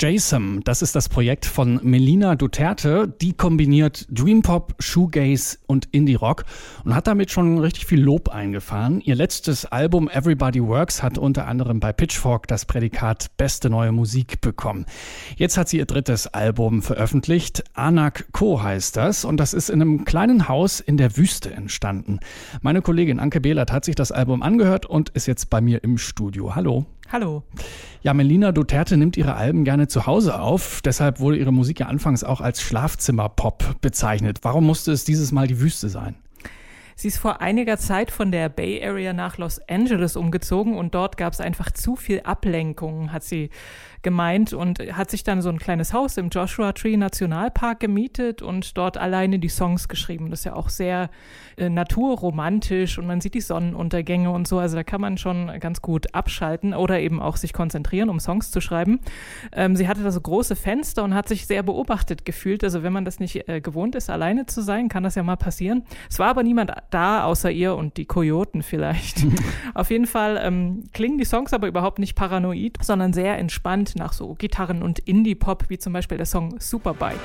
[0.00, 3.12] JSOM, das ist das Projekt von Melina Duterte.
[3.20, 6.44] Die kombiniert Dreampop, Shoegaze und Indie-Rock
[6.84, 9.00] und hat damit schon richtig viel Lob eingefahren.
[9.00, 14.40] Ihr letztes Album Everybody Works hat unter anderem bei Pitchfork das Prädikat Beste neue Musik
[14.40, 14.86] bekommen.
[15.34, 17.64] Jetzt hat sie ihr drittes Album veröffentlicht.
[17.74, 22.20] Anak Co heißt das und das ist in einem kleinen Haus in der Wüste entstanden.
[22.62, 25.98] Meine Kollegin Anke Behlert hat sich das Album angehört und ist jetzt bei mir im
[25.98, 26.54] Studio.
[26.54, 26.86] Hallo.
[27.10, 27.42] Hallo.
[28.02, 30.82] Ja, Melina Duterte nimmt ihre Alben gerne zu Hause auf.
[30.84, 34.40] Deshalb wurde ihre Musik ja anfangs auch als Schlafzimmerpop bezeichnet.
[34.42, 36.16] Warum musste es dieses Mal die Wüste sein?
[37.00, 41.16] Sie ist vor einiger Zeit von der Bay Area nach Los Angeles umgezogen und dort
[41.16, 43.50] gab es einfach zu viel Ablenkung, hat sie
[44.02, 48.76] gemeint und hat sich dann so ein kleines Haus im Joshua Tree Nationalpark gemietet und
[48.76, 50.30] dort alleine die Songs geschrieben.
[50.30, 51.10] Das ist ja auch sehr
[51.56, 54.58] äh, naturromantisch und man sieht die Sonnenuntergänge und so.
[54.58, 58.50] Also da kann man schon ganz gut abschalten oder eben auch sich konzentrieren, um Songs
[58.50, 58.98] zu schreiben.
[59.52, 62.64] Ähm, sie hatte da so große Fenster und hat sich sehr beobachtet gefühlt.
[62.64, 65.36] Also wenn man das nicht äh, gewohnt ist, alleine zu sein, kann das ja mal
[65.36, 65.84] passieren.
[66.10, 69.26] Es war aber niemand da außer ihr und die Kojoten vielleicht.
[69.74, 74.12] Auf jeden Fall ähm, klingen die Songs aber überhaupt nicht paranoid, sondern sehr entspannt nach
[74.12, 77.18] so Gitarren und Indie-Pop, wie zum Beispiel der Song Superbike.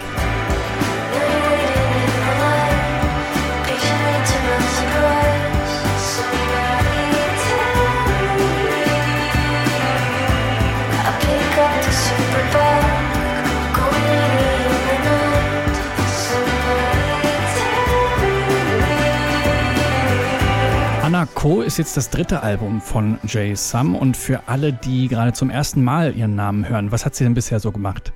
[21.43, 21.61] Co.
[21.61, 25.83] ist jetzt das dritte Album von Jay Sum und für alle, die gerade zum ersten
[25.83, 28.13] Mal ihren Namen hören, was hat sie denn bisher so gemacht?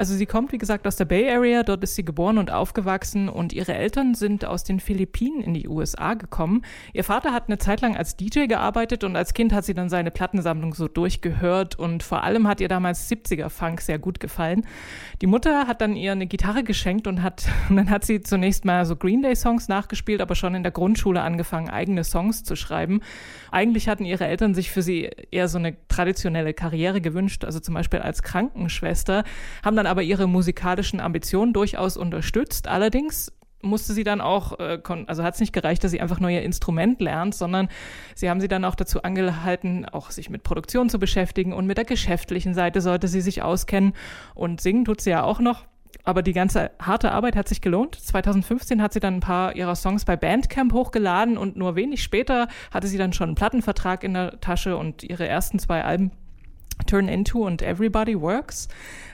[0.00, 3.28] Also sie kommt, wie gesagt, aus der Bay Area, dort ist sie geboren und aufgewachsen
[3.28, 6.64] und ihre Eltern sind aus den Philippinen in die USA gekommen.
[6.94, 9.90] Ihr Vater hat eine Zeit lang als DJ gearbeitet und als Kind hat sie dann
[9.90, 14.64] seine Plattensammlung so durchgehört und vor allem hat ihr damals 70er Funk sehr gut gefallen.
[15.20, 18.64] Die Mutter hat dann ihr eine Gitarre geschenkt und hat, und dann hat sie zunächst
[18.64, 22.56] mal so Green Day Songs nachgespielt, aber schon in der Grundschule angefangen, eigene Songs zu
[22.56, 23.02] schreiben.
[23.52, 27.74] Eigentlich hatten ihre Eltern sich für sie eher so eine traditionelle Karriere gewünscht, also zum
[27.74, 29.24] Beispiel als Krankenschwester,
[29.62, 32.68] haben dann aber ihre musikalischen Ambitionen durchaus unterstützt.
[32.68, 36.30] Allerdings musste sie dann auch, äh, also hat es nicht gereicht, dass sie einfach nur
[36.30, 37.68] ihr Instrument lernt, sondern
[38.14, 41.76] sie haben sie dann auch dazu angehalten, auch sich mit Produktion zu beschäftigen und mit
[41.76, 43.92] der geschäftlichen Seite sollte sie sich auskennen
[44.34, 45.66] und singen tut sie ja auch noch.
[46.04, 47.94] Aber die ganze harte Arbeit hat sich gelohnt.
[47.96, 52.48] 2015 hat sie dann ein paar ihrer Songs bei Bandcamp hochgeladen und nur wenig später
[52.70, 56.12] hatte sie dann schon einen Plattenvertrag in der Tasche und ihre ersten zwei Alben
[56.90, 58.66] Turn Into und Everybody Works.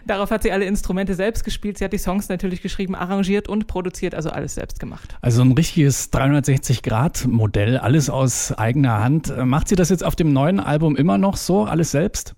[0.07, 1.77] Darauf hat sie alle Instrumente selbst gespielt.
[1.77, 5.17] Sie hat die Songs natürlich geschrieben, arrangiert und produziert, also alles selbst gemacht.
[5.21, 9.33] Also ein richtiges 360-Grad-Modell, alles aus eigener Hand.
[9.45, 12.35] Macht sie das jetzt auf dem neuen Album immer noch so, alles selbst?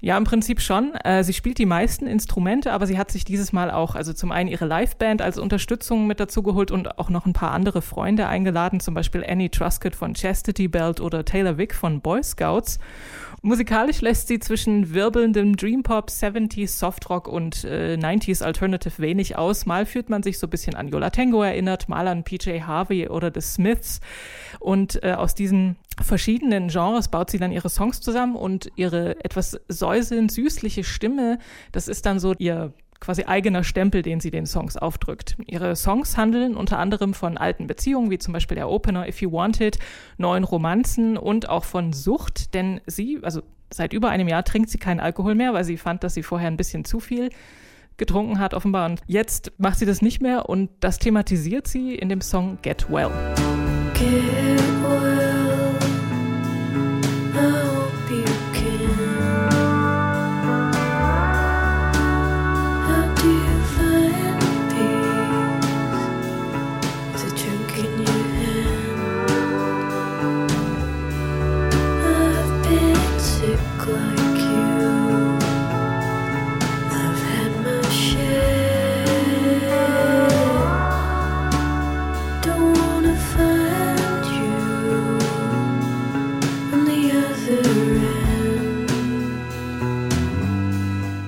[0.00, 0.94] Ja, im Prinzip schon.
[0.96, 4.30] Äh, sie spielt die meisten Instrumente, aber sie hat sich dieses Mal auch, also zum
[4.30, 8.26] einen ihre Liveband als Unterstützung mit dazu geholt und auch noch ein paar andere Freunde
[8.26, 12.78] eingeladen, zum Beispiel Annie Truscott von Chastity Belt oder Taylor Wick von Boy Scouts.
[13.42, 19.66] Musikalisch lässt sie zwischen wirbelndem Dreampop, 70s Softrock und äh, 90s Alternative wenig aus.
[19.66, 23.08] Mal fühlt man sich so ein bisschen an Yola Tango erinnert, mal an PJ Harvey
[23.08, 24.00] oder The Smiths.
[24.58, 29.58] Und äh, aus diesen verschiedenen Genres baut sie dann ihre Songs zusammen und ihre etwas
[29.68, 31.38] säuselnd süßliche Stimme,
[31.72, 35.36] das ist dann so ihr quasi eigener Stempel, den sie den Songs aufdrückt.
[35.46, 39.32] Ihre Songs handeln unter anderem von alten Beziehungen, wie zum Beispiel der Opener If You
[39.32, 39.78] Want It,
[40.16, 43.42] neuen Romanzen und auch von Sucht, denn sie, also
[43.72, 46.48] seit über einem Jahr trinkt sie keinen Alkohol mehr, weil sie fand, dass sie vorher
[46.48, 47.30] ein bisschen zu viel
[47.96, 52.10] getrunken hat offenbar und jetzt macht sie das nicht mehr und das thematisiert sie in
[52.10, 53.10] dem Song Get Well.
[53.94, 55.25] Get well.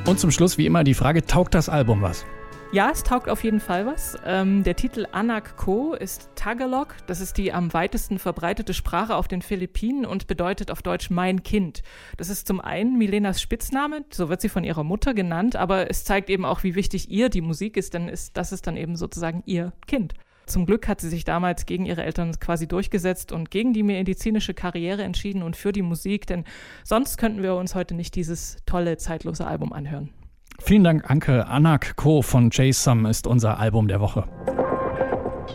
[0.08, 2.24] Und zum Schluss, wie immer, die Frage, taugt das Album was?
[2.72, 4.16] Ja, es taugt auf jeden Fall was.
[4.24, 6.94] Ähm, der Titel Anak Ko ist Tagalog.
[7.06, 11.42] Das ist die am weitesten verbreitete Sprache auf den Philippinen und bedeutet auf Deutsch mein
[11.42, 11.82] Kind.
[12.16, 16.04] Das ist zum einen Milenas Spitzname, so wird sie von ihrer Mutter genannt, aber es
[16.04, 18.96] zeigt eben auch, wie wichtig ihr die Musik ist, denn ist, das ist dann eben
[18.96, 20.14] sozusagen ihr Kind.
[20.48, 24.54] Zum Glück hat sie sich damals gegen ihre Eltern quasi durchgesetzt und gegen die medizinische
[24.54, 26.44] Karriere entschieden und für die Musik, denn
[26.84, 30.08] sonst könnten wir uns heute nicht dieses tolle, zeitlose Album anhören.
[30.60, 31.46] Vielen Dank, Anke.
[31.46, 32.22] Anak Co.
[32.22, 34.24] von J-Sum ist unser Album der Woche.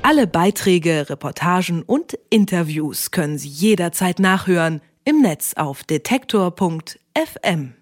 [0.03, 7.73] Alle Beiträge, Reportagen und Interviews können Sie jederzeit nachhören im Netz auf detektor.fm.